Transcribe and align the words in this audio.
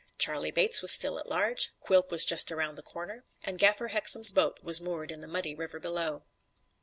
Charley 0.17 0.49
Bates 0.49 0.81
was 0.81 0.91
still 0.91 1.19
at 1.19 1.29
large, 1.29 1.73
Quilp 1.79 2.09
was 2.09 2.25
just 2.25 2.51
around 2.51 2.73
the 2.73 2.81
corner, 2.81 3.23
and 3.43 3.59
Gaffer 3.59 3.89
Hexam's 3.89 4.31
boat 4.31 4.59
was 4.63 4.81
moored 4.81 5.11
in 5.11 5.21
the 5.21 5.27
muddy 5.27 5.53
river 5.53 5.79
below. 5.79 6.23